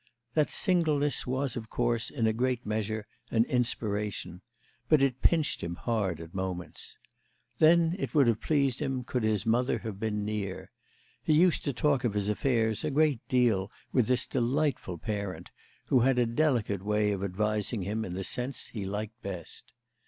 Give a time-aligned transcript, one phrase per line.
[0.33, 4.41] That singleness was of course in a great measure an inspiration;
[4.89, 6.97] but it pinched him hard at moments.
[7.59, 10.71] Then it would have pleased him could his mother have been near;
[11.21, 15.51] he used to talk of his affairs a great deal with this delightful parent,
[15.89, 19.71] who had a delicate way of advising him in the sense he liked best.